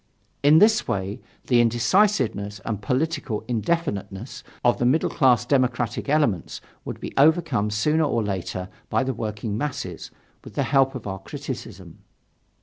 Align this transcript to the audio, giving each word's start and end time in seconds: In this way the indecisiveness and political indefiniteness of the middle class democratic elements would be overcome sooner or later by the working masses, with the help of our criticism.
In 0.41 0.57
this 0.57 0.87
way 0.87 1.21
the 1.45 1.61
indecisiveness 1.61 2.59
and 2.65 2.81
political 2.81 3.43
indefiniteness 3.47 4.41
of 4.65 4.79
the 4.79 4.83
middle 4.87 5.11
class 5.11 5.45
democratic 5.45 6.09
elements 6.09 6.59
would 6.85 6.99
be 6.99 7.13
overcome 7.17 7.69
sooner 7.69 8.05
or 8.05 8.23
later 8.23 8.67
by 8.89 9.03
the 9.03 9.13
working 9.13 9.59
masses, 9.59 10.09
with 10.43 10.55
the 10.55 10.63
help 10.63 10.95
of 10.95 11.05
our 11.05 11.19
criticism. 11.19 11.99